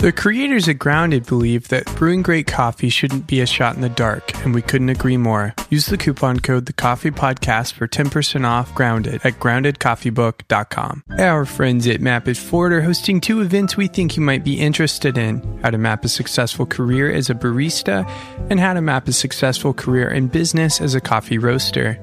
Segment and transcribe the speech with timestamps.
[0.00, 3.90] The creators at Grounded believe that brewing great coffee shouldn't be a shot in the
[3.90, 5.54] dark, and we couldn't agree more.
[5.68, 11.04] Use the coupon code The Coffee Podcast for 10% off Grounded at groundedcoffeebook.com.
[11.18, 14.58] Our friends at Map It Forward are hosting two events we think you might be
[14.58, 18.08] interested in how to map a successful career as a barista,
[18.48, 21.98] and how to map a successful career in business as a coffee roaster.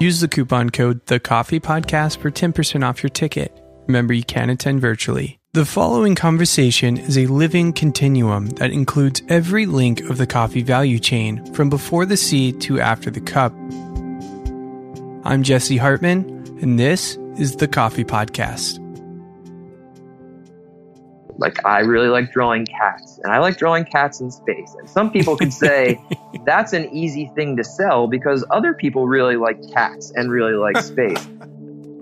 [0.00, 3.52] Use the coupon code The Coffee Podcast for 10% off your ticket.
[3.88, 5.38] Remember, you can attend virtually.
[5.56, 10.98] The following conversation is a living continuum that includes every link of the coffee value
[10.98, 13.54] chain from before the seed to after the cup.
[15.24, 18.82] I'm Jesse Hartman, and this is the Coffee Podcast.
[21.38, 24.76] Like, I really like drawing cats, and I like drawing cats in space.
[24.78, 25.98] And some people could say
[26.44, 30.76] that's an easy thing to sell because other people really like cats and really like
[30.84, 31.26] space.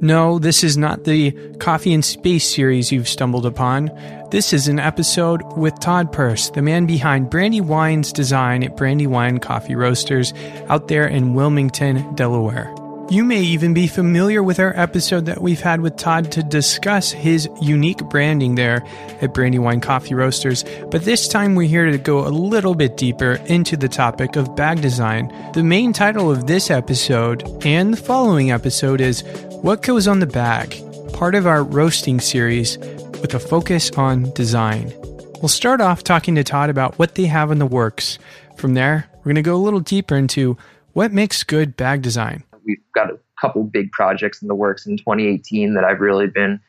[0.04, 3.90] No, this is not the Coffee and Space series you've stumbled upon.
[4.30, 9.74] This is an episode with Todd Purse, the man behind Brandywine's design at Brandywine Coffee
[9.74, 10.34] Roasters
[10.68, 12.83] out there in Wilmington, Delaware.
[13.10, 17.12] You may even be familiar with our episode that we've had with Todd to discuss
[17.12, 18.82] his unique branding there
[19.20, 23.34] at Brandywine Coffee Roasters, but this time we're here to go a little bit deeper
[23.44, 25.30] into the topic of bag design.
[25.52, 29.20] The main title of this episode and the following episode is
[29.60, 30.74] What Goes on the Bag,
[31.12, 32.78] part of our roasting series
[33.20, 34.94] with a focus on design.
[35.42, 38.18] We'll start off talking to Todd about what they have in the works.
[38.56, 40.56] From there, we're going to go a little deeper into
[40.94, 44.96] what makes good bag design we've got a couple big projects in the works in
[44.96, 46.60] 2018 that I've really been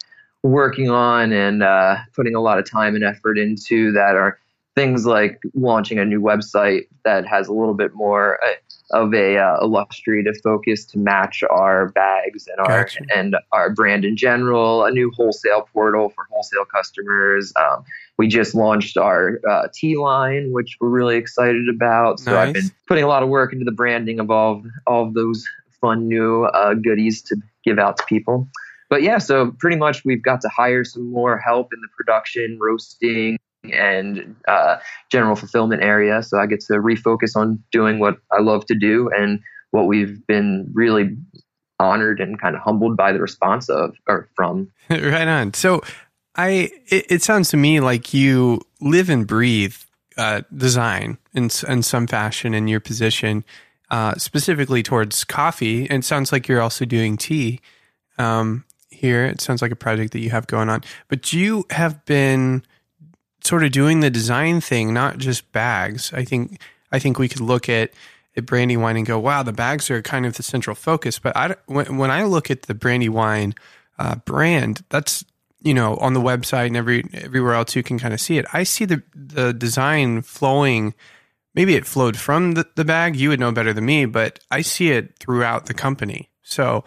[0.43, 4.39] working on and uh, putting a lot of time and effort into that are
[4.75, 8.53] things like launching a new website that has a little bit more uh,
[8.91, 13.03] of a uh, illustrative focus to match our bags and our Gotcha.
[13.15, 14.85] and our brand in general.
[14.85, 17.51] A new wholesale portal for wholesale customers.
[17.55, 17.83] Um,
[18.17, 22.19] we just launched our uh, tea line, which we're really excited about.
[22.19, 25.13] So I've been putting a lot of work into the branding of all all of
[25.13, 25.43] those
[25.85, 28.47] fun new uh, goodies to give out to people.
[28.89, 32.57] But yeah, so pretty much we've got to hire some more help in the production,
[32.59, 33.37] roasting,
[33.71, 34.77] and uh,
[35.11, 36.23] general fulfillment area.
[36.23, 39.39] So I get to refocus on doing what I love to do and
[39.71, 41.17] what we've been really
[41.79, 44.71] honored and kind of humbled by the response of or from.
[44.89, 45.53] right on.
[45.53, 45.81] So,
[46.37, 49.75] I it, it sounds to me like you live and breathe
[50.17, 53.43] uh, design in in some fashion in your position,
[53.89, 55.89] uh, specifically towards coffee.
[55.89, 57.59] And it sounds like you're also doing tea
[58.17, 59.25] um, here.
[59.25, 60.83] It sounds like a project that you have going on.
[61.07, 62.63] But you have been
[63.43, 66.11] sort of doing the design thing, not just bags.
[66.13, 66.59] I think
[66.91, 67.91] I think we could look at
[68.37, 71.19] at Brandywine and go, wow, the bags are kind of the central focus.
[71.19, 73.53] But I, when, when I look at the Brandywine
[73.97, 75.23] uh, brand, that's
[75.61, 78.45] you know on the website and every everywhere else you can kind of see it.
[78.53, 80.93] I see the the design flowing.
[81.55, 83.15] Maybe it flowed from the, the bag.
[83.15, 86.29] You would know better than me, but I see it throughout the company.
[86.43, 86.83] So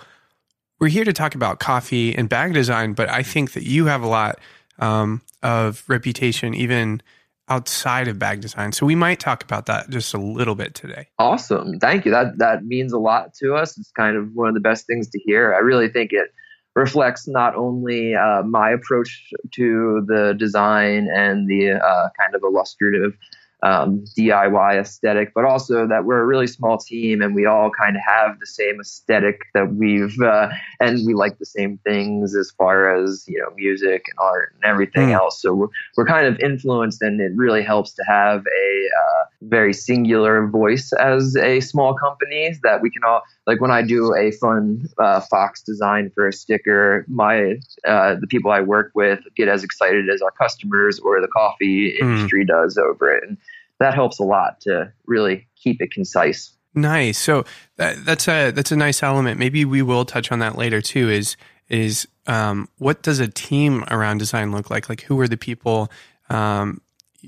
[0.78, 4.02] we're here to talk about coffee and bag design, but I think that you have
[4.02, 4.38] a lot
[4.78, 7.02] um, of reputation even
[7.48, 8.72] outside of bag design.
[8.72, 11.08] So we might talk about that just a little bit today.
[11.18, 11.78] Awesome.
[11.80, 12.10] Thank you.
[12.10, 13.78] That that means a lot to us.
[13.78, 15.54] It's kind of one of the best things to hear.
[15.54, 16.30] I really think it
[16.76, 23.14] reflects not only uh, my approach to the design and the uh, kind of illustrative
[23.62, 27.96] um, DIY aesthetic, but also that we're a really small team and we all kind
[27.96, 30.48] of have the same aesthetic that we've uh,
[30.80, 34.64] and we like the same things as far as you know music and art and
[34.64, 35.14] everything Mm.
[35.14, 35.40] else.
[35.42, 39.72] So we're we're kind of influenced, and it really helps to have a uh, very
[39.72, 44.30] singular voice as a small company that we can all like when I do a
[44.30, 49.48] fun uh, Fox design for a sticker, my uh, the people I work with get
[49.48, 52.02] as excited as our customers or the coffee Mm.
[52.02, 53.38] industry does over it, and
[53.80, 56.52] that helps a lot to really keep it concise.
[56.74, 57.16] Nice.
[57.16, 57.44] So
[57.76, 59.38] that, that's a that's a nice element.
[59.38, 61.08] Maybe we will touch on that later too.
[61.08, 61.36] Is
[61.70, 64.90] is um, what does a team around design look like?
[64.90, 65.90] Like who are the people
[66.28, 66.82] um,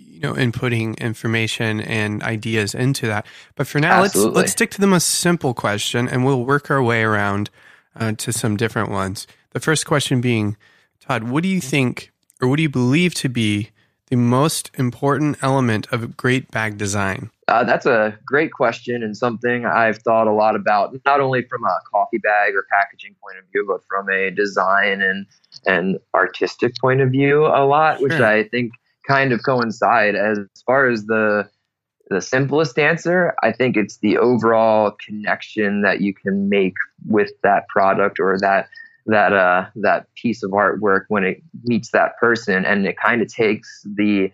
[0.06, 3.26] you know inputting information and ideas into that?
[3.54, 6.82] But for now, let's let's stick to the most simple question, and we'll work our
[6.82, 7.50] way around
[7.96, 9.26] uh, to some different ones.
[9.50, 10.56] The first question being,
[11.00, 13.70] Todd, what do you think, or what do you believe to be
[14.10, 17.30] the most important element of great bag design?
[17.48, 21.64] Uh, that's a great question and something I've thought a lot about, not only from
[21.64, 25.26] a coffee bag or packaging point of view, but from a design and
[25.66, 28.72] and artistic point of view a lot, which I think
[29.06, 30.14] kind of coincide.
[30.14, 31.48] As far as the
[32.08, 36.74] the simplest answer, I think it's the overall connection that you can make
[37.06, 38.68] with that product or that
[39.06, 43.32] that uh, that piece of artwork when it meets that person, and it kind of
[43.32, 44.30] takes the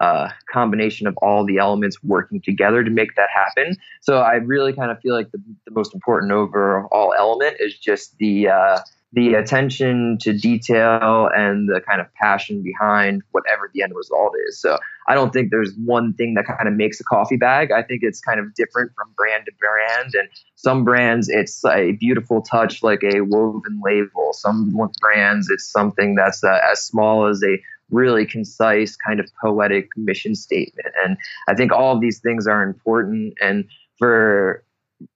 [0.00, 3.76] uh, combination of all the elements working together to make that happen.
[4.00, 8.16] So I really kind of feel like the, the most important overall element is just
[8.18, 8.78] the uh,
[9.12, 14.60] the attention to detail and the kind of passion behind whatever the end result is.
[14.60, 14.78] So
[15.08, 17.72] I don't think there's one thing that kind of makes a coffee bag.
[17.72, 20.14] I think it's kind of different from brand to brand.
[20.14, 24.32] And some brands, it's a beautiful touch like a woven label.
[24.32, 24.70] Some
[25.00, 27.60] brands, it's something that's uh, as small as a
[27.90, 30.94] really concise kind of poetic mission statement.
[31.04, 31.16] And
[31.48, 33.34] I think all of these things are important.
[33.42, 33.64] And
[33.98, 34.62] for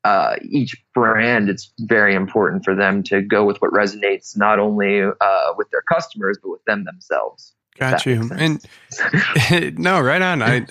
[0.05, 5.03] uh, each brand, it's very important for them to go with what resonates not only
[5.03, 7.55] uh, with their customers but with them themselves.
[7.79, 8.31] Got you.
[8.37, 8.65] And
[9.79, 10.43] no, right on.
[10.43, 10.67] I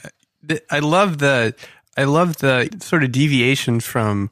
[0.70, 1.54] I love the
[1.98, 4.30] I love the sort of deviation from.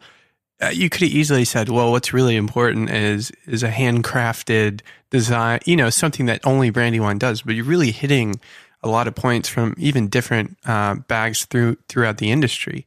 [0.61, 5.59] Uh, you could have easily said, "Well, what's really important is is a handcrafted design.
[5.65, 8.39] You know, something that only Brandywine does." But you're really hitting
[8.83, 12.85] a lot of points from even different uh, bags through throughout the industry.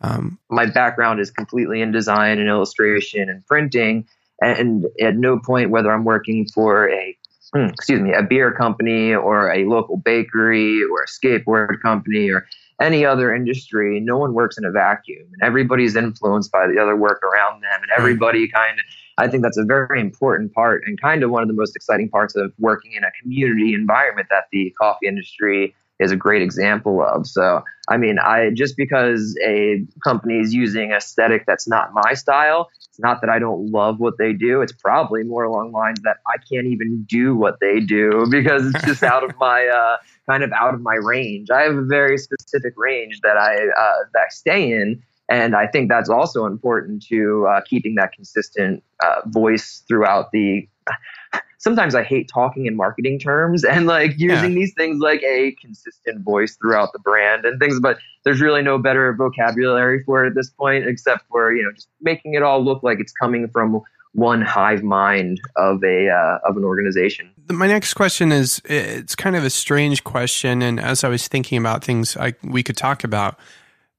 [0.00, 4.06] Um, My background is completely in design and illustration and printing,
[4.42, 7.16] and at no point, whether I'm working for a
[7.52, 12.46] hmm, excuse me, a beer company or a local bakery or a skateboard company or
[12.80, 16.94] any other industry, no one works in a vacuum and everybody's influenced by the other
[16.94, 17.82] work around them.
[17.82, 18.84] And everybody kind of,
[19.18, 22.10] I think that's a very important part and kind of one of the most exciting
[22.10, 27.02] parts of working in a community environment that the coffee industry is a great example
[27.02, 27.26] of.
[27.26, 32.68] So, I mean, I just because a company is using aesthetic that's not my style,
[32.88, 34.60] it's not that I don't love what they do.
[34.60, 38.84] It's probably more along lines that I can't even do what they do because it's
[38.84, 39.96] just out of my uh,
[40.28, 41.50] kind of out of my range.
[41.50, 45.02] I have a very specific range that I uh, that I stay in.
[45.28, 50.68] And I think that's also important to uh, keeping that consistent uh, voice throughout the
[51.58, 54.54] sometimes I hate talking in marketing terms and like using yeah.
[54.54, 58.78] these things like a consistent voice throughout the brand and things, but there's really no
[58.78, 62.62] better vocabulary for it at this point except for, you know, just making it all
[62.64, 63.80] look like it's coming from
[64.12, 67.30] one hive mind of a uh, of an organization.
[67.50, 71.58] My next question is it's kind of a strange question and as I was thinking
[71.58, 73.38] about things I we could talk about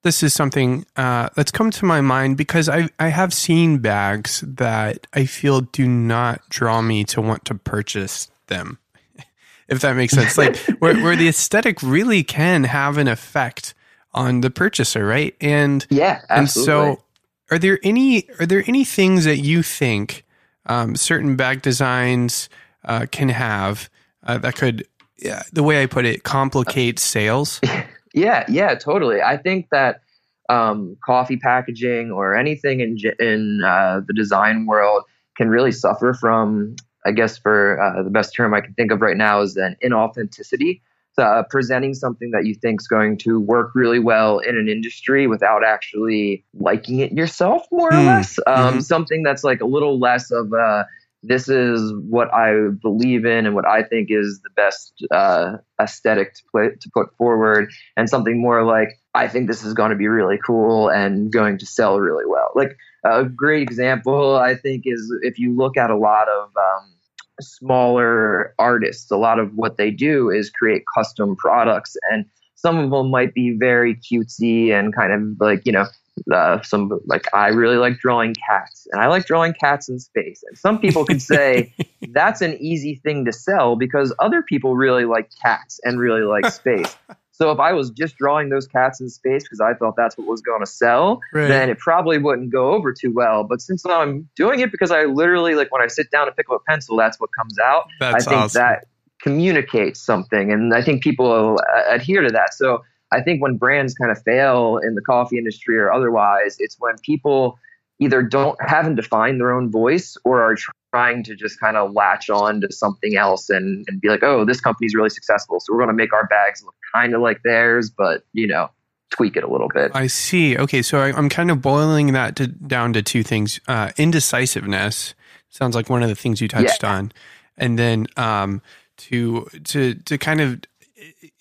[0.08, 4.42] this is something uh, that's come to my mind because I I have seen bags
[4.48, 8.80] that I feel do not draw me to want to purchase them,
[9.68, 10.38] if that makes sense.
[10.38, 13.74] Like where where the aesthetic really can have an effect
[14.14, 15.36] on the purchaser, right?
[15.42, 16.40] And yeah, absolutely.
[16.40, 17.04] and so
[17.52, 20.24] are there any are there any things that you think
[20.68, 22.48] um, certain bag designs
[22.86, 23.90] uh, can have
[24.24, 24.88] uh, that could,
[25.18, 27.60] yeah, the way I put it, complicate sales?
[28.18, 29.22] Yeah, yeah, totally.
[29.22, 30.02] I think that
[30.50, 35.04] um, coffee packaging or anything in in uh, the design world
[35.38, 36.76] can really suffer from,
[37.06, 39.76] I guess, for uh, the best term I can think of right now is an
[39.84, 40.82] inauthenticity.
[41.14, 44.68] So, uh, presenting something that you think is going to work really well in an
[44.68, 48.06] industry without actually liking it yourself, more or mm.
[48.06, 48.40] less.
[48.48, 48.80] Um, mm-hmm.
[48.80, 50.88] Something that's like a little less of a
[51.28, 56.34] this is what I believe in and what I think is the best uh, aesthetic
[56.36, 59.98] to, play, to put forward, and something more like I think this is going to
[59.98, 62.52] be really cool and going to sell really well.
[62.56, 66.94] Like a great example, I think, is if you look at a lot of um,
[67.42, 72.26] smaller artists, a lot of what they do is create custom products, and
[72.56, 75.86] some of them might be very cutesy and kind of like you know
[76.34, 80.44] uh, some like I really like drawing cats, and I like drawing cats in space.
[80.48, 81.74] And some people could say
[82.12, 86.52] that's an easy thing to sell because other people really like cats and really like
[86.52, 86.96] space.
[87.32, 90.28] so if I was just drawing those cats in space because I thought that's what
[90.28, 91.48] was going to sell, right.
[91.48, 93.44] then it probably wouldn't go over too well.
[93.44, 96.50] But since I'm doing it because I literally like when I sit down to pick
[96.50, 97.84] up a pencil, that's what comes out.
[98.00, 98.62] That's I think awesome.
[98.62, 98.88] that
[99.22, 101.60] communicates something, and I think people
[101.90, 102.54] adhere to that.
[102.54, 106.76] So I think when brands kind of fail in the coffee industry or otherwise, it's
[106.80, 107.58] when people
[108.00, 110.56] either don't haven't defined their own voice or are
[110.94, 114.46] trying to just kind of latch on to something else and, and be like, oh,
[114.46, 115.60] this company's really successful.
[115.60, 118.70] So we're going to make our bags look kind of like theirs, but, you know,
[119.10, 119.92] tweak it a little bit.
[119.94, 120.58] I see.
[120.58, 120.82] Okay.
[120.82, 125.14] So I, am kind of boiling that to, down to two things uh, indecisiveness
[125.50, 126.96] sounds like one of the things you touched yeah.
[126.96, 127.12] on.
[127.58, 128.62] And then um,
[128.98, 130.62] to, to, to kind of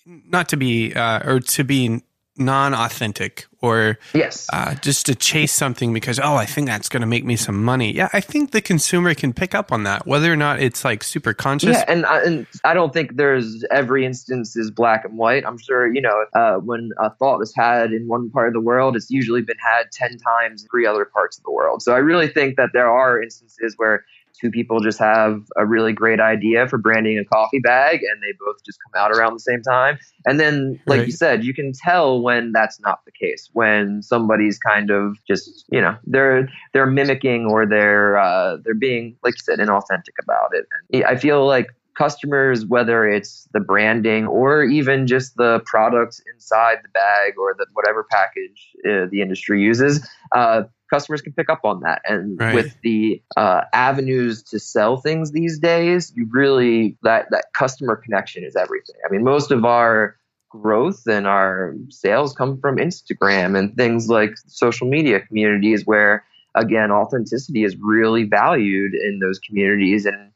[0.07, 2.01] not to be uh, or to be
[2.39, 4.47] non-authentic or yes.
[4.53, 7.63] uh, just to chase something because oh i think that's going to make me some
[7.63, 7.91] money.
[7.91, 11.03] Yeah i think the consumer can pick up on that whether or not it's like
[11.03, 11.75] super conscious.
[11.75, 15.45] Yeah and, I, and i don't think there's every instance is black and white.
[15.45, 18.61] I'm sure you know uh, when a thought is had in one part of the
[18.61, 21.81] world it's usually been had 10 times in three other parts of the world.
[21.81, 24.05] So i really think that there are instances where
[24.39, 28.33] two people just have a really great idea for branding a coffee bag and they
[28.39, 29.97] both just come out around the same time.
[30.25, 31.07] And then, like right.
[31.07, 35.65] you said, you can tell when that's not the case, when somebody's kind of just,
[35.71, 40.51] you know, they're, they're mimicking or they're, uh, they're being, like you said, inauthentic about
[40.53, 40.65] it.
[40.91, 41.67] And I feel like
[41.97, 47.65] customers, whether it's the branding or even just the products inside the bag or the
[47.73, 52.01] whatever package uh, the industry uses, uh, customers can pick up on that.
[52.05, 52.55] And right.
[52.55, 58.43] with the uh, avenues to sell things these days, you really that that customer connection
[58.43, 58.95] is everything.
[59.05, 60.17] I mean, most of our
[60.49, 66.23] growth and our sales come from Instagram and things like social media communities where
[66.55, 70.31] again authenticity is really valued in those communities and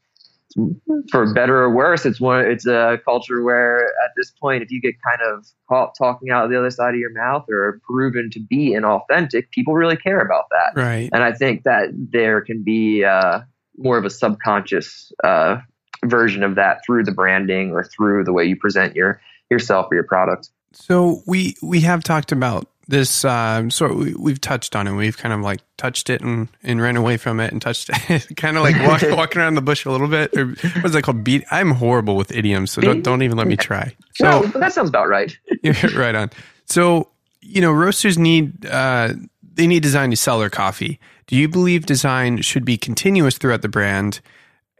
[1.10, 2.44] for better or worse, it's one.
[2.44, 6.44] It's a culture where, at this point, if you get kind of caught talking out
[6.44, 10.20] of the other side of your mouth or proven to be inauthentic, people really care
[10.20, 10.80] about that.
[10.80, 11.10] Right.
[11.12, 13.40] And I think that there can be uh,
[13.76, 15.58] more of a subconscious uh,
[16.04, 19.94] version of that through the branding or through the way you present your yourself or
[19.94, 20.50] your product.
[20.72, 24.92] So we we have talked about this uh, so we, have touched on it.
[24.92, 28.36] We've kind of like touched it and, and ran away from it and touched it.
[28.36, 30.36] Kind of like walk, walking around the bush a little bit.
[30.36, 31.24] Or what is that called?
[31.24, 33.96] Beat i'm horrible with idioms so don't, don't even let me try.
[34.14, 35.36] So no, that sounds about right.
[35.94, 36.30] Right on.
[36.66, 37.08] So
[37.40, 39.14] you know roasters need uh,
[39.54, 41.00] they need design to sell their coffee.
[41.26, 44.20] Do you believe design should be continuous throughout the brand?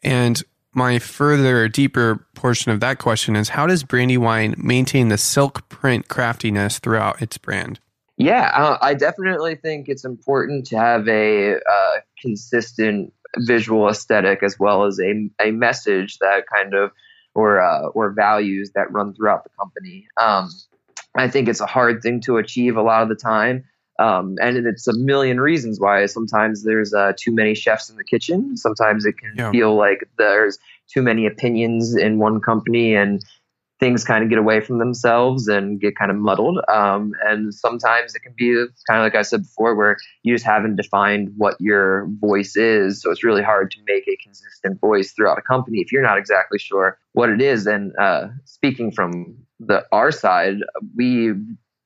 [0.03, 0.43] And
[0.75, 6.09] my further deeper portion of that question is how does brandywine maintain the silk print
[6.09, 7.81] craftiness throughout its brand
[8.17, 14.59] yeah, uh, I definitely think it's important to have a uh, consistent visual aesthetic as
[14.59, 16.91] well as a, a message that kind of
[17.35, 20.07] or uh, or values that run throughout the company.
[20.17, 20.51] Um,
[21.17, 23.65] I think it's a hard thing to achieve a lot of the time.
[23.99, 26.07] Um, and it's a million reasons why.
[26.07, 28.57] Sometimes there's uh, too many chefs in the kitchen.
[28.57, 29.51] Sometimes it can yeah.
[29.51, 30.59] feel like there's
[30.93, 33.23] too many opinions in one company, and
[33.83, 36.61] things kind of get away from themselves and get kind of muddled.
[36.69, 40.45] Um, and sometimes it can be kind of like I said before, where you just
[40.45, 43.03] haven't defined what your voice is.
[43.03, 46.17] So it's really hard to make a consistent voice throughout a company if you're not
[46.17, 47.67] exactly sure what it is.
[47.67, 50.59] And uh, speaking from the our side,
[50.97, 51.33] we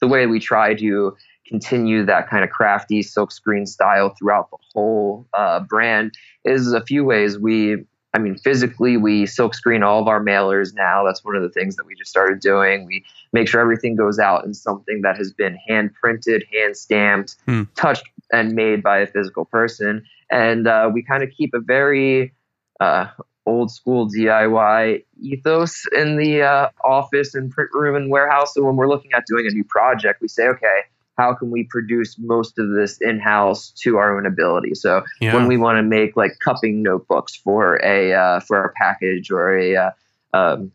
[0.02, 1.16] the way we try to
[1.48, 6.12] continue that kind of crafty silkscreen style throughout the whole uh, brand
[6.44, 7.86] is a few ways we
[8.16, 11.04] I mean, physically, we silk screen all of our mailers now.
[11.04, 12.86] That's one of the things that we just started doing.
[12.86, 13.04] We
[13.34, 17.64] make sure everything goes out in something that has been hand printed, hand stamped, hmm.
[17.74, 20.02] touched, and made by a physical person.
[20.30, 22.32] And uh, we kind of keep a very
[22.80, 23.08] uh,
[23.44, 28.54] old school DIY ethos in the uh, office and print room and warehouse.
[28.54, 30.80] So when we're looking at doing a new project, we say, okay,
[31.16, 34.74] how can we produce most of this in house to our own ability?
[34.74, 35.34] So yeah.
[35.34, 39.58] when we want to make like cupping notebooks for a uh, for a package or
[39.58, 39.90] a uh,
[40.34, 40.72] um,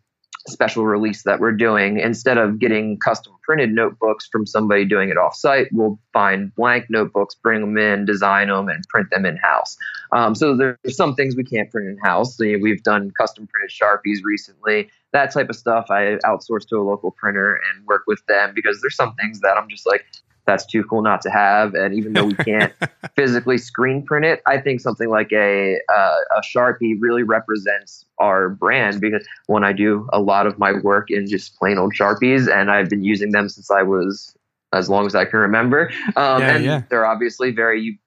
[0.48, 5.18] special release that we're doing, instead of getting custom printed notebooks from somebody doing it
[5.18, 9.36] off site, we'll find blank notebooks, bring them in, design them, and print them in
[9.38, 9.78] house.
[10.12, 12.38] Um, so there's some things we can't print in house.
[12.38, 14.90] So, we've done custom printed sharpies recently.
[15.12, 18.80] That type of stuff I outsource to a local printer and work with them because
[18.82, 20.06] there's some things that I'm just like,
[20.46, 21.74] that's too cool not to have.
[21.74, 22.74] And even though we can't
[23.16, 28.50] physically screen print it, I think something like a uh, a sharpie really represents our
[28.50, 32.52] brand because when I do a lot of my work in just plain old sharpies,
[32.52, 34.36] and I've been using them since I was
[34.74, 35.92] as long as I can remember.
[36.16, 36.82] Um, yeah, and yeah.
[36.90, 38.00] they're obviously very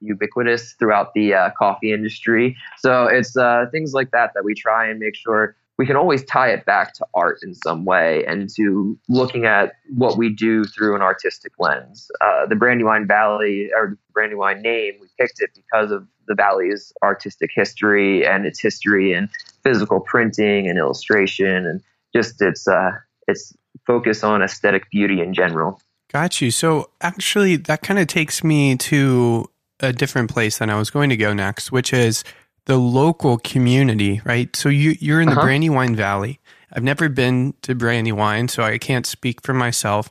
[0.00, 2.56] ubiquitous throughout the uh, coffee industry.
[2.78, 6.24] So it's uh, things like that that we try and make sure we can always
[6.24, 10.64] tie it back to art in some way and to looking at what we do
[10.64, 12.10] through an artistic lens.
[12.20, 16.92] Uh, the Brandywine Valley, or the Brandywine name, we picked it because of the valley's
[17.02, 19.28] artistic history and its history in
[19.62, 21.82] physical printing and illustration and
[22.14, 22.92] just its uh,
[23.28, 23.52] its
[23.86, 25.80] focus on aesthetic beauty in general.
[26.12, 26.50] Got you.
[26.50, 31.10] So actually, that kind of takes me to a different place than I was going
[31.10, 32.24] to go next, which is
[32.66, 34.54] the local community, right?
[34.54, 35.42] So you you're in the uh-huh.
[35.42, 36.40] Brandywine Valley.
[36.72, 40.10] I've never been to Brandywine, so I can't speak for myself.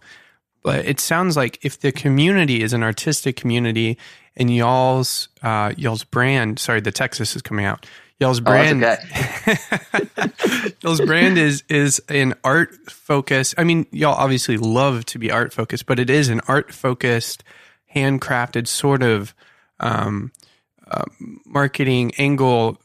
[0.63, 3.99] But it sounds like if the community is an artistic community
[4.35, 7.85] and y'all's uh, y'all's brand, sorry, the Texas is coming out.
[8.19, 10.73] Y'all's oh, brand, oh, okay.
[10.81, 13.53] y'all's brand is is an art focus.
[13.57, 17.43] I mean, y'all obviously love to be art focused, but it is an art focused,
[17.93, 19.35] handcrafted sort of
[19.81, 20.31] um,
[20.89, 21.05] uh,
[21.45, 22.79] marketing angle.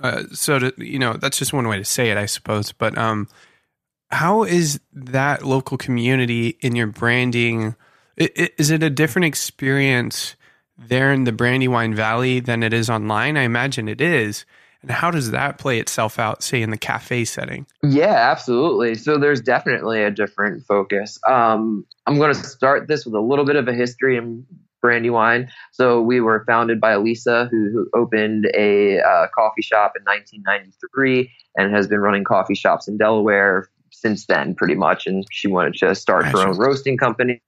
[0.00, 2.72] Uh, so to, you know, that's just one way to say it, I suppose.
[2.72, 3.28] But um,
[4.10, 7.74] how is that local community in your branding?
[8.16, 10.36] Is it a different experience
[10.78, 13.36] there in the Brandywine Valley than it is online?
[13.36, 14.44] I imagine it is.
[14.82, 17.66] And how does that play itself out, say, in the cafe setting?
[17.82, 18.94] Yeah, absolutely.
[18.94, 21.18] So there's definitely a different focus.
[21.26, 24.46] Um, I'm going to start this with a little bit of a history in
[24.86, 25.48] Brandywine.
[25.72, 31.28] So we were founded by Alisa, who, who opened a uh, coffee shop in 1993
[31.56, 35.08] and has been running coffee shops in Delaware since then, pretty much.
[35.08, 37.42] And she wanted to start her own roasting company.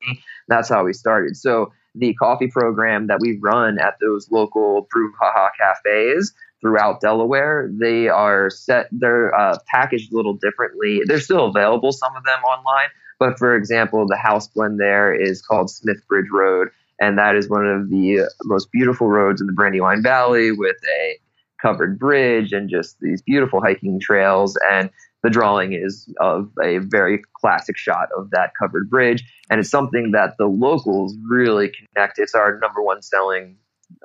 [0.49, 1.37] That's how we started.
[1.37, 7.71] So the coffee program that we run at those local Brew HaHa cafes throughout Delaware.
[7.73, 11.02] They are set, they're uh, packaged a little differently.
[11.07, 12.88] They're still available, some of them online.
[13.21, 16.71] But for example, the house blend there is called Smithbridge Road.
[17.00, 21.19] And that is one of the most beautiful roads in the Brandywine Valley with a
[21.61, 24.57] covered bridge and just these beautiful hiking trails.
[24.71, 24.90] And
[25.23, 29.25] the drawing is of a very classic shot of that covered bridge.
[29.50, 32.19] And it's something that the locals really connect.
[32.19, 33.57] It's our number one selling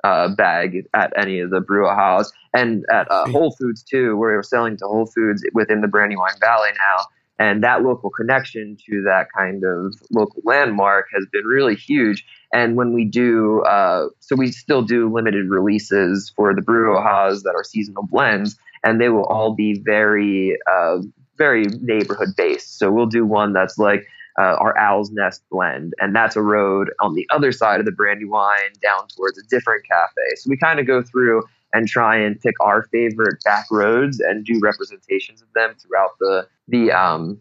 [0.02, 4.16] uh, bag at any of the Brew HaHas and at uh, Whole Foods too.
[4.16, 7.04] where We're selling to Whole Foods within the Brandywine Valley now.
[7.38, 12.24] And that local connection to that kind of local landmark has been really huge.
[12.54, 17.42] And when we do, uh, so we still do limited releases for the Brew HaHas
[17.42, 20.98] that are seasonal blends, and they will all be very, uh,
[21.36, 22.78] very neighborhood based.
[22.78, 24.06] So we'll do one that's like
[24.38, 27.92] uh, our Owl's Nest blend, and that's a road on the other side of the
[27.92, 30.36] Brandywine down towards a different cafe.
[30.36, 31.42] So we kind of go through
[31.72, 36.46] and try and pick our favorite back roads and do representations of them throughout the
[36.68, 37.40] the um,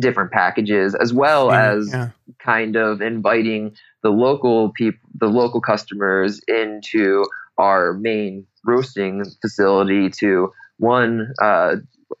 [0.00, 2.10] different packages, as well yeah, as yeah.
[2.38, 7.24] kind of inviting the local people, the local customers into
[7.58, 11.76] our main roasting facility to one uh,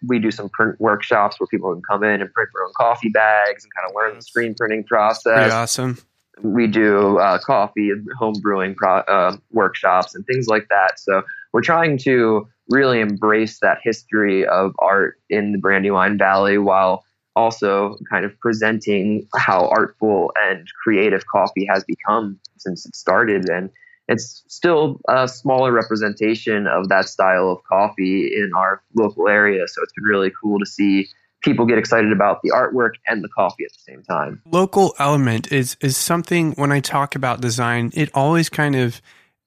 [0.06, 3.10] we do some print workshops where people can come in and print their own coffee
[3.10, 5.34] bags and kind of learn the screen printing process.
[5.34, 5.98] Pretty awesome.
[6.42, 10.98] We do uh, coffee and home brewing pro- uh, workshops and things like that.
[10.98, 11.22] So
[11.52, 17.04] we're trying to really embrace that history of art in the Brandywine Valley while
[17.36, 23.70] also kind of presenting how artful and creative coffee has become since it started and
[24.08, 29.66] it's still a smaller representation of that style of coffee in our local area.
[29.66, 31.08] So it's been really cool to see
[31.40, 34.42] people get excited about the artwork and the coffee at the same time.
[34.50, 39.00] Local element is is something when I talk about design, it always kind of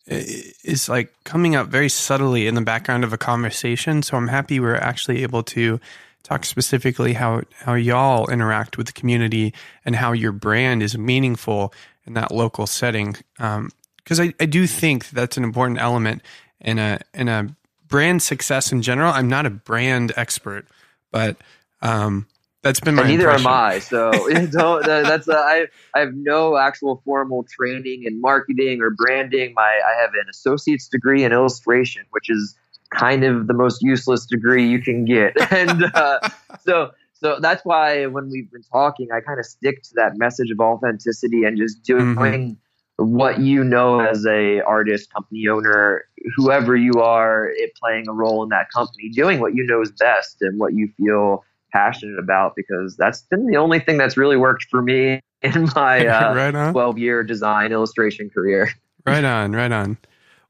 [0.07, 0.23] eh,
[0.63, 4.01] is like coming up very subtly in the background of a conversation.
[4.01, 5.79] So I'm happy we're actually able to
[6.27, 9.53] talk specifically how how y'all interact with the community
[9.85, 11.73] and how your brand is meaningful
[12.05, 13.15] in that local setting.
[13.39, 16.21] Um, because I, I do think that's an important element
[16.61, 17.55] in a in a
[17.87, 19.11] brand success in general.
[19.11, 20.65] I'm not a brand expert,
[21.11, 21.37] but
[21.81, 22.27] um,
[22.61, 23.47] that's been my and neither impression.
[23.47, 23.79] am I.
[23.79, 24.11] So
[24.51, 29.53] don't, that's uh, I I have no actual formal training in marketing or branding.
[29.55, 32.55] My I have an associate's degree in illustration, which is
[32.91, 36.19] kind of the most useless degree you can get, and uh,
[36.61, 40.51] so so that's why when we've been talking, I kind of stick to that message
[40.51, 42.15] of authenticity and just doing.
[42.15, 42.51] Mm-hmm
[42.97, 48.43] what you know as a artist, company owner, whoever you are, it playing a role
[48.43, 52.53] in that company, doing what you know is best and what you feel passionate about,
[52.55, 56.71] because that's been the only thing that's really worked for me in my uh, right
[56.71, 58.71] 12 year design illustration career.
[59.05, 59.97] right on, right on.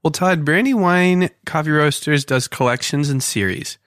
[0.08, 3.78] Well, Todd, Brandywine Coffee Roasters does collections and series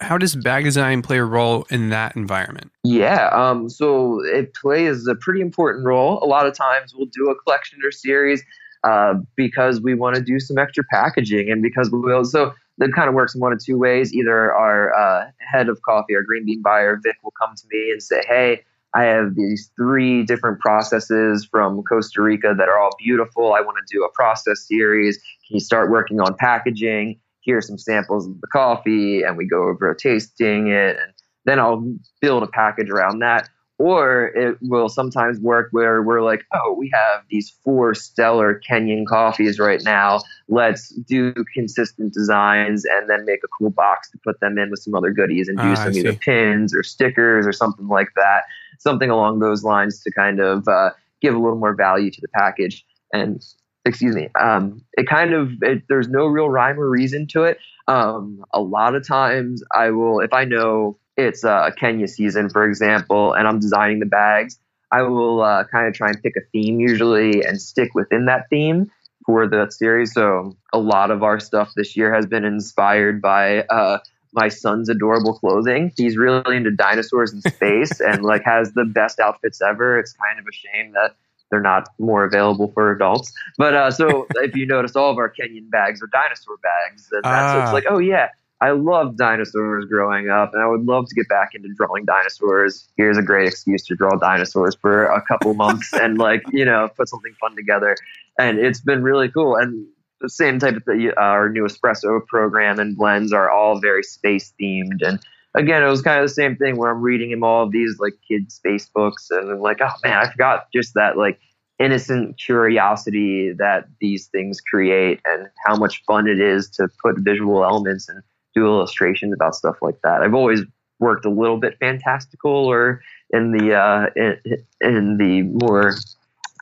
[0.00, 2.70] how does bag design play a role in that environment?
[2.84, 6.22] Yeah, um, so it plays a pretty important role.
[6.22, 8.44] A lot of times we'll do a collection or series
[8.84, 12.24] uh, because we want to do some extra packaging and because we will.
[12.24, 14.14] So that kind of works in one of two ways.
[14.14, 17.90] Either our uh, head of coffee, our green bean buyer, Vic, will come to me
[17.90, 18.62] and say, hey,
[18.94, 23.54] I have these three different processes from Costa Rica that are all beautiful.
[23.54, 25.16] I want to do a process series.
[25.46, 27.18] Can you start working on packaging?
[27.44, 31.12] here's some samples of the coffee and we go over tasting it and
[31.44, 33.50] then I'll build a package around that.
[33.76, 39.04] Or it will sometimes work where we're like, oh, we have these four stellar Kenyan
[39.04, 40.20] coffees right now.
[40.48, 44.78] Let's do consistent designs and then make a cool box to put them in with
[44.78, 48.44] some other goodies and do uh, some either pins or stickers or something like that.
[48.78, 52.28] Something along those lines to kind of uh, give a little more value to the
[52.28, 52.84] package.
[53.12, 53.42] And
[53.84, 57.58] excuse me um, it kind of it, there's no real rhyme or reason to it
[57.88, 62.64] um, a lot of times i will if i know it's uh, kenya season for
[62.64, 64.58] example and i'm designing the bags
[64.90, 68.48] i will uh, kind of try and pick a theme usually and stick within that
[68.48, 68.90] theme
[69.26, 73.60] for the series so a lot of our stuff this year has been inspired by
[73.64, 73.98] uh,
[74.34, 75.92] my son's adorable clothing.
[75.96, 79.98] He's really into dinosaurs and space and like has the best outfits ever.
[79.98, 81.16] It's kind of a shame that
[81.50, 83.32] they're not more available for adults.
[83.58, 87.22] But uh, so if you notice, all of our Kenyan bags are dinosaur bags, and
[87.24, 87.72] that's so it's Ah.
[87.72, 88.28] like, oh yeah,
[88.60, 92.88] I loved dinosaurs growing up, and I would love to get back into drawing dinosaurs.
[92.96, 96.88] Here's a great excuse to draw dinosaurs for a couple months and like you know
[96.96, 97.94] put something fun together.
[98.38, 99.54] And it's been really cool.
[99.56, 99.86] And
[100.24, 104.02] the same type of thing, uh, our new espresso program and blends are all very
[104.02, 105.20] space themed and
[105.54, 107.98] again, it was kind of the same thing where I'm reading him all of these
[107.98, 111.38] like kids' space books, and I'm like, oh man, I forgot just that like
[111.78, 117.64] innocent curiosity that these things create, and how much fun it is to put visual
[117.64, 118.22] elements and
[118.54, 120.22] do illustrations about stuff like that.
[120.22, 120.60] I've always
[121.00, 125.94] worked a little bit fantastical or in the uh, in, in the more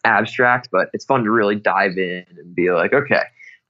[0.04, 3.22] abstract, but it's fun to really dive in and be like, okay.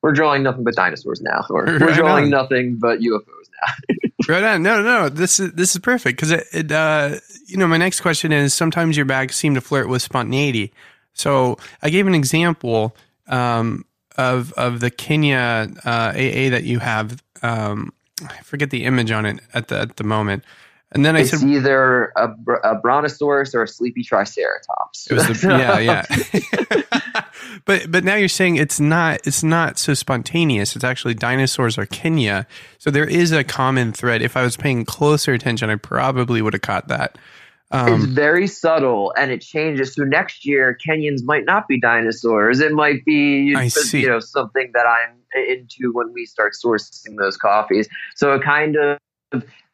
[0.02, 2.30] We're drawing nothing but dinosaurs now, or we're drawing on.
[2.30, 3.94] nothing but UFOs now.
[4.28, 4.62] Right on.
[4.62, 8.02] No, no, this is this is perfect because it, it uh, you know, my next
[8.02, 10.72] question is sometimes your bags seem to flirt with spontaneity.
[11.12, 12.94] So I gave an example
[13.26, 13.84] um,
[14.16, 17.20] of of the Kenya uh, AA that you have.
[17.42, 17.92] Um,
[18.24, 20.44] I forget the image on it at the at the moment,
[20.94, 22.28] and then I it's said either a,
[22.64, 25.10] a brontosaurus or a sleepy triceratops.
[25.10, 27.22] it was the, yeah yeah.
[27.64, 30.74] but but now you're saying it's not it's not so spontaneous.
[30.76, 32.46] It's actually dinosaurs or Kenya.
[32.78, 34.22] So there is a common thread.
[34.22, 37.16] If I was paying closer attention, I probably would have caught that.
[37.72, 39.94] it's Um, very subtle and it changes.
[39.94, 42.60] So next year, Kenyans might not be dinosaurs.
[42.60, 44.00] It might be I see.
[44.02, 45.16] you know something that I'm
[45.48, 47.88] into when we start sourcing those coffees.
[48.16, 48.98] So it kind of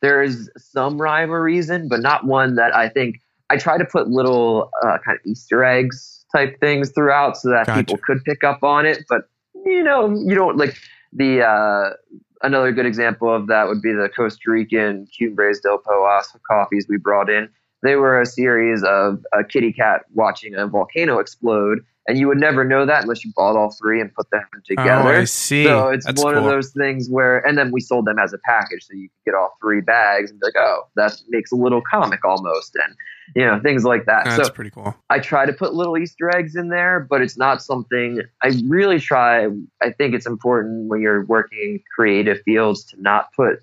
[0.01, 4.09] there's some rhyme or reason, but not one that I think I try to put
[4.09, 7.81] little uh, kind of Easter eggs type things throughout so that Gotcha.
[7.81, 9.05] people could pick up on it.
[9.09, 9.23] But
[9.65, 10.77] you know, you don't like
[11.13, 11.95] the uh,
[12.43, 16.99] another good example of that would be the Costa Rican Cumbres del Poas coffees we
[16.99, 17.49] brought in.
[17.83, 22.39] They were a series of a kitty cat watching a volcano explode, and you would
[22.39, 25.09] never know that unless you bought all three and put them together.
[25.09, 25.65] Oh, I see.
[25.65, 28.39] So it's That's one of those things where, and then we sold them as a
[28.39, 31.57] package, so you could get all three bags and be like, oh, that makes a
[31.57, 32.95] little comic almost, and
[33.37, 34.25] you know things like that.
[34.25, 34.97] That's so pretty cool.
[35.11, 38.99] I try to put little Easter eggs in there, but it's not something I really
[38.99, 39.47] try.
[39.83, 43.61] I think it's important when you're working in creative fields to not put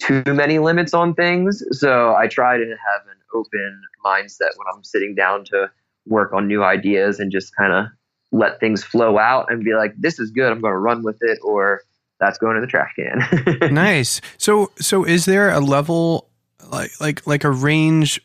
[0.00, 1.62] too many limits on things.
[1.70, 3.02] So I try to have
[3.34, 5.70] open mindset when I'm sitting down to
[6.06, 7.86] work on new ideas and just kind of
[8.32, 10.50] let things flow out and be like, this is good.
[10.50, 11.82] I'm going to run with it, or
[12.18, 13.74] that's going in the trash can.
[13.74, 14.20] nice.
[14.38, 16.28] So so is there a level
[16.70, 18.20] like like like a range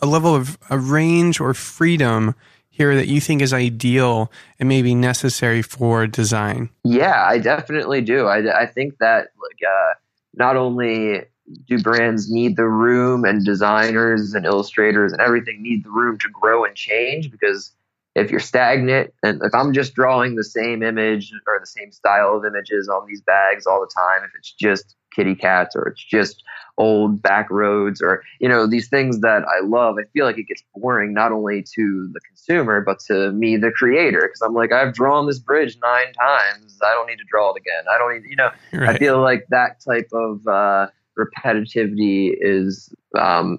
[0.00, 2.34] a level of a range or freedom
[2.70, 6.70] here that you think is ideal and maybe necessary for design?
[6.82, 8.26] Yeah, I definitely do.
[8.26, 9.94] I, I think that like uh,
[10.34, 11.24] not only
[11.66, 16.28] do brands need the room and designers and illustrators and everything need the room to
[16.28, 17.72] grow and change because
[18.14, 22.36] if you're stagnant and if I'm just drawing the same image or the same style
[22.36, 26.02] of images on these bags all the time, if it's just kitty cats or it's
[26.02, 26.42] just
[26.76, 30.46] old back roads or you know these things that I love, I feel like it
[30.46, 34.72] gets boring not only to the consumer but to me, the creator, because I'm like
[34.72, 36.78] I've drawn this bridge nine times.
[36.84, 37.84] I don't need to draw it again.
[37.92, 38.50] I don't need you know.
[38.86, 40.86] I feel like that type of uh,
[41.18, 43.58] repetitivity is um,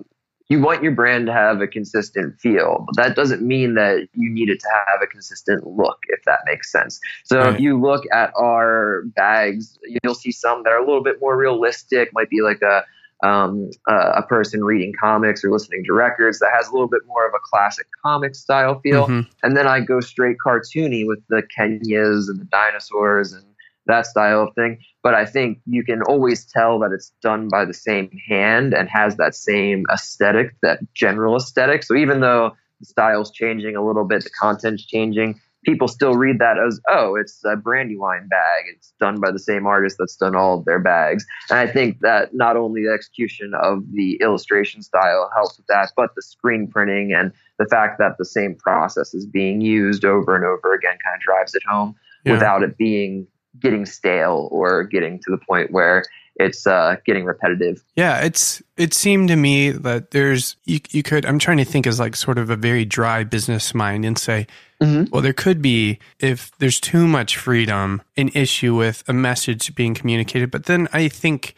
[0.50, 4.30] you want your brand to have a consistent feel, but that doesn't mean that you
[4.30, 7.00] need it to have a consistent look, if that makes sense.
[7.24, 7.56] So Right.
[7.56, 11.36] if you look at our bags, you'll see some that are a little bit more
[11.38, 12.84] realistic, might be like a
[13.26, 17.02] um, a a person reading comics or listening to records that has a little bit
[17.08, 19.26] more of a classic comic style feel Mhm.
[19.42, 23.46] and then I go straight cartoony with the Kenyas and the dinosaurs and
[23.88, 24.80] that style of thing.
[25.04, 28.90] But I think you can always tell that it's done by the same hand and
[28.90, 31.84] has that same aesthetic, that general aesthetic.
[31.84, 36.40] So even though the style's changing a little bit, the content's changing, people still read
[36.40, 38.66] that as, oh, it's a Brandywine bag.
[38.76, 41.26] It's done by the same artist that's done all of their bags.
[41.50, 45.92] And I think that not only the execution of the illustration style helps with that,
[45.96, 50.36] but the screen printing and the fact that the same process is being used over
[50.36, 51.96] and over again kind of drives it home
[52.26, 52.34] Yeah.
[52.34, 53.28] without it being
[53.60, 56.04] getting stale or getting to the point where
[56.38, 57.82] it's uh, getting repetitive.
[57.96, 61.88] Yeah, it's it seemed to me that there's you you could I'm trying to think
[61.88, 64.48] as like sort of a very dry business mind and say,
[64.82, 65.10] Mhm.
[65.10, 69.94] well, there could be if there's too much freedom, an issue with a message being
[69.94, 70.52] communicated.
[70.52, 71.56] But then I think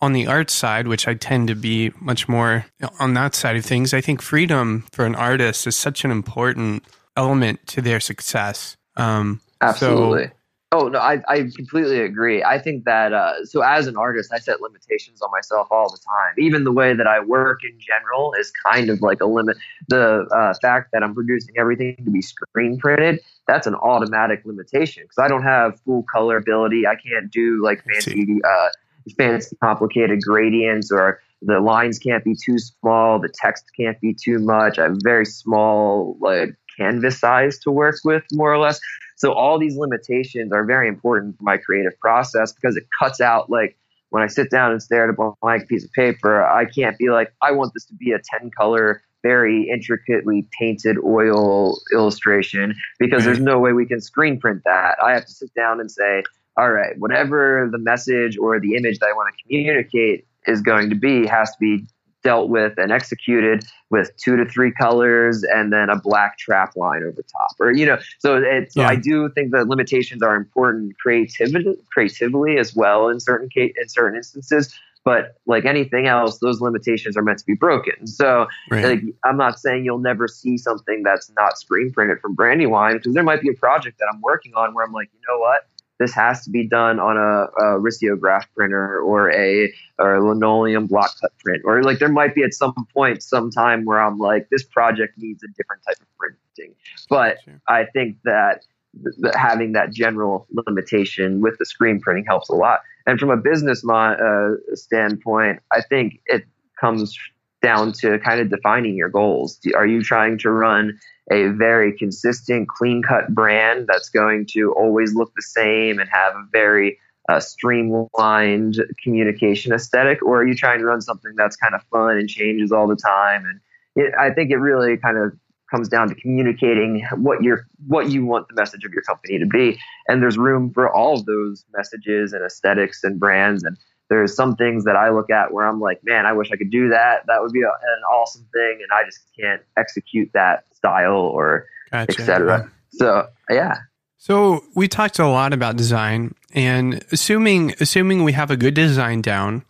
[0.00, 2.66] on the art side, which I tend to be much more
[2.98, 6.84] on that side of things, I think freedom for an artist is such an important
[7.16, 8.76] element to their success.
[8.96, 10.30] Um, Absolutely.
[10.70, 12.44] Oh no, I, I completely agree.
[12.44, 15.96] I think that uh, so as an artist, I set limitations on myself all the
[15.96, 16.34] time.
[16.36, 19.56] Even the way that I work in general is kind of like a limit.
[19.88, 25.04] The uh, fact that I'm producing everything to be screen printed, that's an automatic limitation
[25.04, 26.86] because I don't have full color ability.
[26.86, 28.68] I can't do like fancy, uh,
[29.16, 34.38] fancy complicated gradients or the lines can't be too small, the text can't be too
[34.38, 34.78] much.
[34.78, 38.78] I have very small like canvas size to work with, more or less.
[39.18, 43.50] So all these limitations are very important for my creative process because it cuts out
[43.50, 43.76] like
[44.10, 47.10] when I sit down and stare at a blank piece of paper, I can't be
[47.10, 53.24] like, I want this to be a 10 color, very intricately painted oil illustration because
[53.24, 54.96] there's no way we can screen print that.
[55.02, 56.22] I have to sit down and say,
[56.56, 60.90] all right, whatever the message or the image that I want to communicate is going
[60.90, 61.86] to be has to be
[62.28, 67.02] dealt with and executed with two to three colors and then a black trap line
[67.02, 68.86] over top or you know so it's yeah.
[68.86, 73.88] i do think that limitations are important creativity creatively as well in certain case in
[73.88, 78.84] certain instances but like anything else those limitations are meant to be broken so right.
[78.84, 83.14] like i'm not saying you'll never see something that's not screen printed from brandywine because
[83.14, 85.66] there might be a project that i'm working on where i'm like you know what
[85.98, 90.86] this has to be done on a, a risograph printer or a or a linoleum
[90.86, 91.62] block cut print.
[91.64, 95.14] Or like there might be at some point some time where i'm like this project
[95.18, 96.74] needs a different type of printing.
[97.08, 97.60] But sure.
[97.68, 102.80] i think that th- having that general limitation with the screen printing helps a lot.
[103.06, 106.44] And from a business mo- uh, standpoint i think it
[106.80, 107.18] comes
[107.60, 109.58] down to kind of defining your goals.
[109.74, 110.98] Are you trying to run
[111.30, 116.34] a very consistent, clean cut brand that's going to always look the same and have
[116.34, 121.74] a very uh, streamlined communication aesthetic, or are you trying to run something that's kind
[121.74, 123.44] of fun and changes all the time?
[123.44, 123.60] And
[123.96, 125.32] it, I think it really kind of
[125.70, 129.46] comes down to communicating what you what you want the message of your company to
[129.46, 133.76] be, and there's room for all of those messages and aesthetics and brands and
[134.08, 136.70] there's some things that I look at where I'm like, man, I wish I could
[136.70, 137.26] do that.
[137.26, 141.66] That would be a, an awesome thing, and I just can't execute that style or
[141.90, 142.20] gotcha.
[142.20, 142.70] etc.
[142.90, 143.76] So yeah.
[144.16, 149.20] So we talked a lot about design, and assuming assuming we have a good design
[149.22, 149.64] down,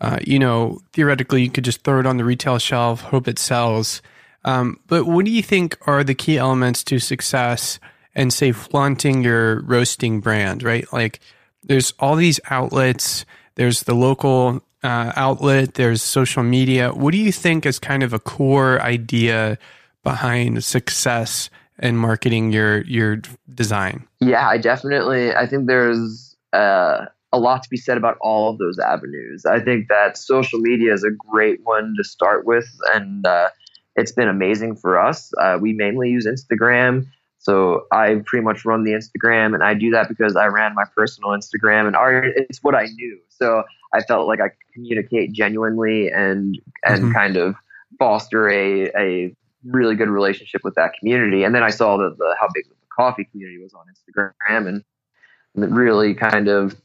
[0.00, 3.38] uh, you know, theoretically you could just throw it on the retail shelf, hope it
[3.38, 4.02] sells.
[4.44, 7.78] Um, but what do you think are the key elements to success
[8.14, 10.62] and say flaunting your roasting brand?
[10.62, 11.20] Right, like
[11.62, 16.90] there's all these outlets there's the local uh, outlet, there's social media.
[16.90, 19.58] What do you think is kind of a core idea
[20.02, 23.20] behind success in marketing your your
[23.54, 24.06] design?
[24.20, 25.34] Yeah, I definitely.
[25.34, 29.46] I think there's uh, a lot to be said about all of those avenues.
[29.46, 33.48] I think that social media is a great one to start with, and uh,
[33.96, 35.32] it's been amazing for us.
[35.40, 37.06] Uh, we mainly use Instagram.
[37.42, 40.84] So I pretty much run the Instagram, and I do that because I ran my
[40.96, 43.18] personal Instagram, and art, it's what I knew.
[43.30, 47.12] So I felt like I could communicate genuinely and and mm-hmm.
[47.12, 47.56] kind of
[47.98, 51.42] foster a a really good relationship with that community.
[51.42, 54.84] And then I saw the, the how big the coffee community was on Instagram, and,
[55.56, 56.76] and really kind of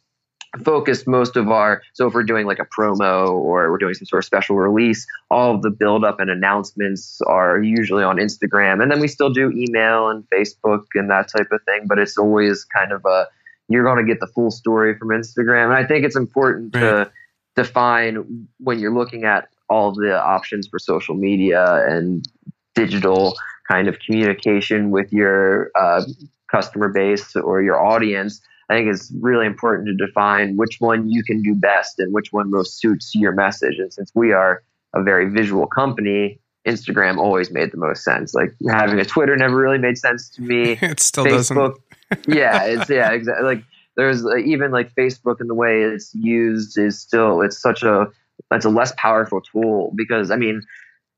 [0.63, 4.05] focused most of our so if we're doing like a promo or we're doing some
[4.05, 8.81] sort of special release all of the build up and announcements are usually on instagram
[8.81, 12.17] and then we still do email and facebook and that type of thing but it's
[12.17, 13.27] always kind of a
[13.69, 16.81] you're going to get the full story from instagram and i think it's important right.
[16.81, 17.11] to
[17.55, 22.25] define when you're looking at all the options for social media and
[22.73, 23.35] digital
[23.69, 26.01] kind of communication with your uh,
[26.49, 31.23] customer base or your audience I think it's really important to define which one you
[31.23, 33.75] can do best and which one most suits your message.
[33.77, 38.33] And since we are a very visual company, Instagram always made the most sense.
[38.33, 40.71] Like having a Twitter never really made sense to me.
[40.81, 41.75] it still Facebook,
[42.11, 42.27] doesn't.
[42.27, 43.45] yeah, it's yeah, exactly.
[43.45, 43.63] Like
[43.95, 48.07] there's uh, even like Facebook and the way it's used is still it's such a
[48.51, 50.61] it's a less powerful tool because I mean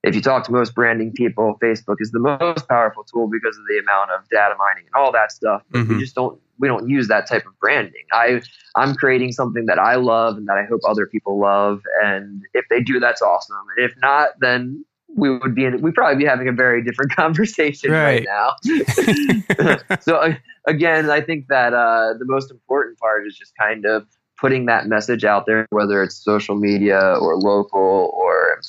[0.03, 3.63] if you talk to most branding people, Facebook is the most powerful tool because of
[3.67, 5.61] the amount of data mining and all that stuff.
[5.69, 5.95] But mm-hmm.
[5.95, 8.03] we just don't we don't use that type of branding.
[8.11, 8.41] I
[8.75, 11.81] I'm creating something that I love and that I hope other people love.
[12.03, 13.57] And if they do, that's awesome.
[13.77, 17.11] And if not, then we would be in, we'd probably be having a very different
[17.15, 19.97] conversation right, right now.
[20.01, 20.33] so
[20.67, 24.05] again, I think that uh, the most important part is just kind of
[24.39, 28.61] putting that message out there, whether it's social media or local or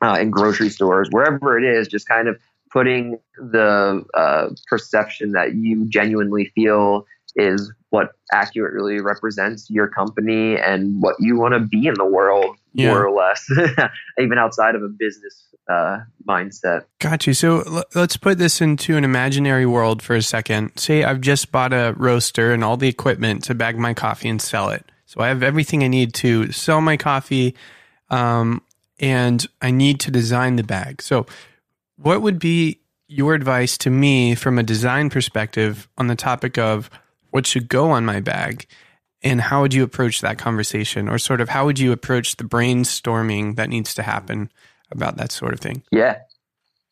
[0.00, 2.38] uh, in grocery stores, wherever it is, just kind of
[2.70, 7.04] putting the uh, perception that you genuinely feel
[7.38, 12.56] is what accurately represents your company and what you want to be in the world
[12.74, 12.88] yeah.
[12.88, 13.48] more or less,
[14.18, 15.98] even outside of a business uh,
[16.28, 16.84] mindset.
[16.98, 17.34] Got you.
[17.34, 20.76] So l- let's put this into an imaginary world for a second.
[20.76, 24.42] Say I've just bought a roaster and all the equipment to bag my coffee and
[24.42, 24.84] sell it.
[25.06, 27.54] So I have everything I need to sell my coffee,
[28.10, 28.60] um,
[28.98, 31.00] and I need to design the bag.
[31.00, 31.24] So,
[31.96, 36.90] what would be your advice to me from a design perspective on the topic of
[37.30, 38.66] what should go on my bag?
[39.22, 41.08] And how would you approach that conversation?
[41.08, 44.50] Or sort of how would you approach the brainstorming that needs to happen
[44.90, 45.82] about that sort of thing?
[45.90, 46.18] Yeah,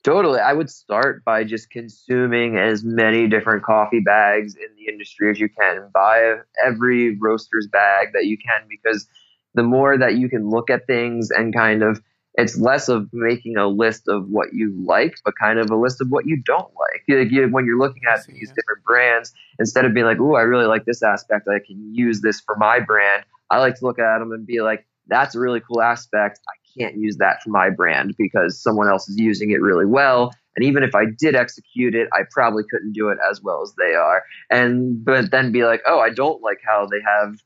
[0.03, 0.41] totally.
[0.41, 5.39] I would start by just consuming as many different coffee bags in the industry as
[5.39, 5.89] you can.
[5.95, 9.07] Buy every roaster's bag that you can because
[9.55, 12.01] the more that you can look at things and kind of
[12.37, 16.01] it's less of making a list of what you like, but kind of a list
[16.01, 17.03] of what you don't like.
[17.09, 20.43] like you, when you're looking at these different brands, instead of being like, "Ooh, I
[20.43, 21.49] really like this aspect.
[21.49, 24.61] I can use this for my brand." I like to look at them and be
[24.61, 26.41] like, "That's a really cool aspect.
[26.49, 30.33] I can't use that for my brand because someone else is using it really well."
[30.57, 33.75] And even if I did execute it, I probably couldn't do it as well as
[33.79, 34.23] they are.
[34.51, 37.37] And but then be like, "Oh, I don't like how they have."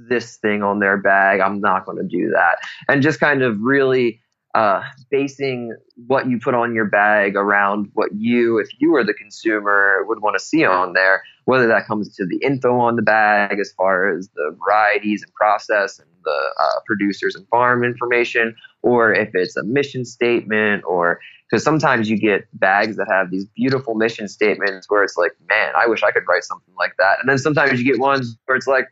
[0.00, 3.60] this thing on their bag i'm not going to do that and just kind of
[3.60, 4.20] really
[4.58, 5.76] uh, basing
[6.08, 10.20] what you put on your bag around what you, if you were the consumer, would
[10.20, 13.72] want to see on there, whether that comes to the info on the bag as
[13.76, 19.30] far as the varieties and process and the uh, producers and farm information, or if
[19.32, 24.26] it's a mission statement, or because sometimes you get bags that have these beautiful mission
[24.26, 27.20] statements where it's like, man, I wish I could write something like that.
[27.20, 28.88] And then sometimes you get ones where it's like,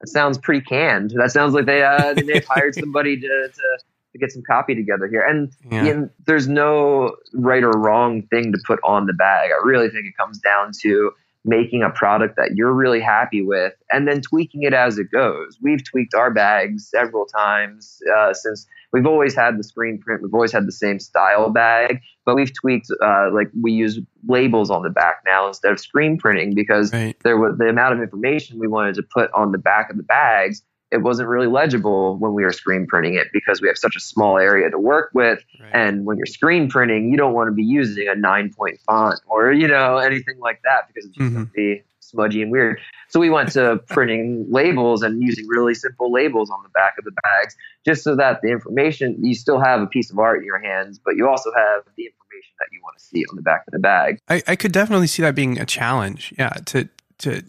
[0.00, 1.14] that sounds pretty canned.
[1.16, 3.78] That sounds like they uh, they've hired somebody to, to
[4.12, 5.22] to get some copy together here.
[5.22, 6.04] And, yeah.
[6.26, 9.50] there's no right or wrong thing to put on the bag.
[9.50, 11.12] I really think it comes down to
[11.46, 15.56] making a product that you're really happy with and then tweaking it as it goes.
[15.62, 20.22] We've tweaked our bags several times uh, since we've always had the screen print.
[20.22, 24.70] We've always had the same style bag, but we've tweaked uh, like we use labels
[24.70, 27.16] on the back now instead of screen printing because right.
[27.22, 30.02] there was the amount of information we wanted to put on the back of the
[30.02, 33.96] bags it wasn't really legible when we were screen printing it because we have such
[33.96, 35.44] a small area to work with.
[35.60, 35.70] Right.
[35.72, 39.20] And when you're screen printing, you don't want to be using a nine point font
[39.26, 41.34] or, you know, anything like that because it's just mm-hmm.
[41.34, 42.80] going to be smudgy and weird.
[43.08, 47.04] So we went to printing labels and using really simple labels on the back of
[47.04, 50.44] the bags just so that the information, you still have a piece of art in
[50.44, 53.42] your hands, but you also have the information that you want to see on the
[53.42, 54.18] back of the bag.
[54.28, 56.32] I, I could definitely see that being a challenge.
[56.38, 56.50] Yeah.
[56.66, 57.42] To, to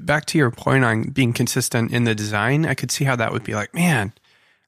[0.00, 3.32] back to your point on being consistent in the design, I could see how that
[3.32, 4.12] would be like, man,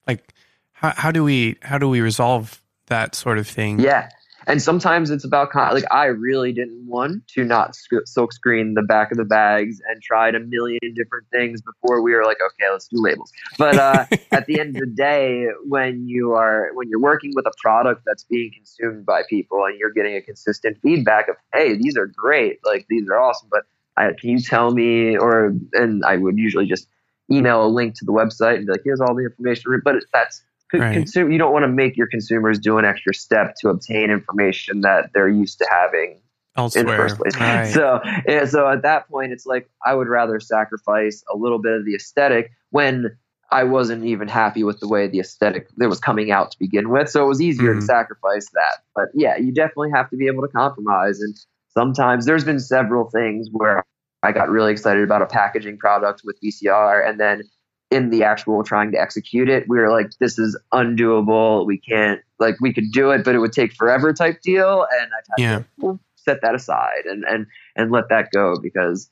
[0.06, 0.32] like
[0.72, 3.80] how, how do we how do we resolve that sort of thing?
[3.80, 4.08] Yeah,
[4.46, 9.10] and sometimes it's about like I really didn't want to not silk screen the back
[9.10, 12.86] of the bags and tried a million different things before we were like, okay, let's
[12.86, 13.32] do labels.
[13.58, 17.46] But uh, at the end of the day, when you are when you're working with
[17.46, 21.76] a product that's being consumed by people and you're getting a consistent feedback of, hey,
[21.76, 23.64] these are great, like these are awesome, but
[23.96, 26.88] I, can you tell me or and i would usually just
[27.30, 30.42] email a link to the website and be like here's all the information but that's
[30.72, 30.92] right.
[30.92, 34.82] consume, you don't want to make your consumers do an extra step to obtain information
[34.82, 36.20] that they're used to having
[36.56, 36.84] Elsewhere.
[36.84, 37.72] in the first place right.
[37.72, 38.00] so
[38.46, 41.94] so at that point it's like i would rather sacrifice a little bit of the
[41.94, 43.16] aesthetic when
[43.50, 46.90] I wasn't even happy with the way the aesthetic that was coming out to begin
[46.90, 47.08] with.
[47.08, 47.80] So it was easier mm-hmm.
[47.80, 48.82] to sacrifice that.
[48.94, 51.20] But yeah, you definitely have to be able to compromise.
[51.20, 51.36] And
[51.76, 53.84] sometimes there's been several things where
[54.22, 57.42] I got really excited about a packaging product with VCR and then
[57.90, 61.64] in the actual trying to execute it, we were like, this is undoable.
[61.66, 64.86] We can't like we could do it, but it would take forever type deal.
[65.00, 65.62] And I've had yeah.
[65.80, 69.08] to set that aside and and and let that go because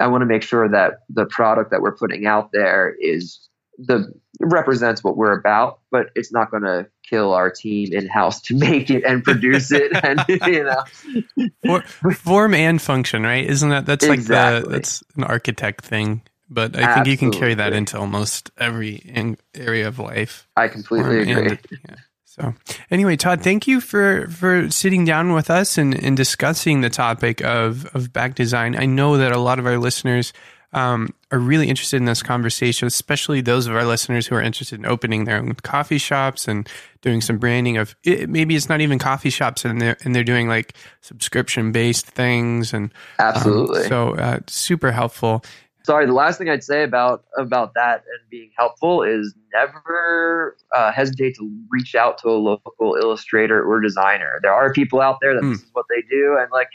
[0.00, 3.48] I want to make sure that the product that we're putting out there is
[3.86, 8.40] the represents what we're about, but it's not going to kill our team in house
[8.42, 13.44] to make it and produce it, and you know, For, form and function, right?
[13.44, 14.54] Isn't that that's exactly.
[14.56, 16.22] like the that's an architect thing?
[16.52, 20.48] But I think you can carry that into almost every in, area of life.
[20.56, 21.50] I completely form agree.
[21.50, 21.94] And, yeah.
[22.24, 22.54] So
[22.90, 27.40] anyway, Todd, thank you for for sitting down with us and, and discussing the topic
[27.42, 28.76] of of back design.
[28.76, 30.32] I know that a lot of our listeners
[30.72, 34.78] um, are really interested in this conversation, especially those of our listeners who are interested
[34.78, 36.68] in opening their own coffee shops and
[37.00, 40.24] doing some branding of it, maybe it's not even coffee shops and they're, and they're
[40.24, 42.72] doing like subscription based things.
[42.72, 43.82] And um, absolutely.
[43.82, 45.44] Um, so uh, super helpful.
[45.82, 50.92] Sorry, the last thing I'd say about about that and being helpful is never uh,
[50.92, 54.38] hesitate to reach out to a local illustrator or designer.
[54.42, 55.52] There are people out there that mm.
[55.52, 56.68] this is what they do, and like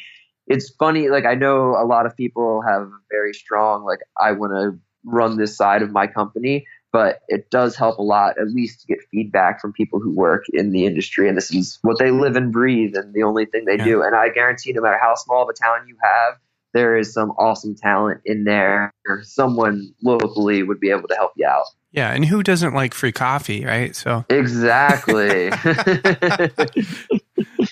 [0.47, 1.09] it's funny.
[1.09, 5.37] Like I know a lot of people have very strong like I want to run
[5.37, 8.99] this side of my company, but it does help a lot, at least to get
[9.11, 11.27] feedback from people who work in the industry.
[11.27, 13.83] And this is what they live and breathe and the only thing they yeah.
[13.83, 14.01] do.
[14.01, 16.39] And I guarantee no matter how small of a town you have,
[16.73, 18.93] there is some awesome talent in there.
[19.07, 21.65] or Someone locally would be able to help you out.
[21.91, 23.95] Yeah, and who doesn't like free coffee, right?
[23.95, 25.49] So exactly.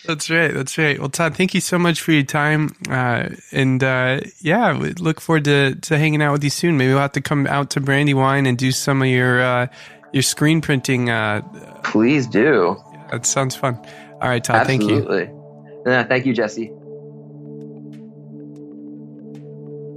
[0.05, 0.53] that's right.
[0.53, 0.99] That's right.
[0.99, 5.21] Well, Todd, thank you so much for your time, uh, and uh, yeah, we look
[5.21, 6.77] forward to, to hanging out with you soon.
[6.77, 9.67] Maybe we'll have to come out to Brandywine and do some of your uh,
[10.11, 11.09] your screen printing.
[11.09, 11.41] Uh,
[11.83, 12.77] Please do.
[12.91, 13.75] Yeah, that sounds fun.
[14.21, 14.67] All right, Todd.
[14.69, 15.25] Absolutely.
[15.25, 15.83] Thank you.
[15.85, 16.71] Yeah, thank you, Jesse.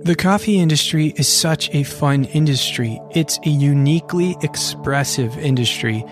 [0.06, 3.00] The coffee industry is such a fun industry.
[3.10, 6.04] It's a uniquely expressive industry.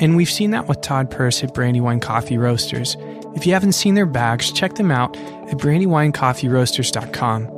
[0.00, 2.96] And we've seen that with Todd Purse at Brandywine Coffee Roasters.
[3.34, 7.54] If you haven't seen their bags, check them out at brandywinecoffeeroasters.com.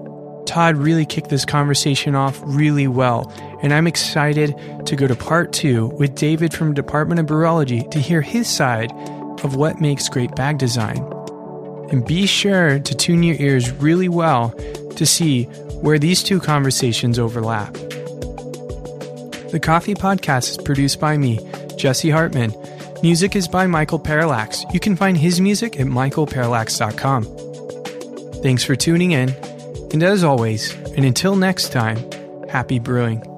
[0.46, 3.30] Todd really kicked this conversation off really well,
[3.62, 4.54] and I'm excited
[4.86, 8.90] to go to part two with David from Department of Brewology to hear his side
[9.44, 10.98] of what makes great bag design.
[11.90, 14.50] And be sure to tune your ears really well
[14.96, 15.44] to see
[15.82, 17.72] where these two conversations overlap.
[19.50, 21.38] The Coffee Podcast is produced by me,
[21.80, 22.54] Jesse Hartman.
[23.02, 24.64] Music is by Michael Parallax.
[24.72, 28.42] You can find his music at michaelparallax.com.
[28.42, 29.30] Thanks for tuning in,
[29.92, 31.98] and as always, and until next time,
[32.48, 33.29] happy brewing.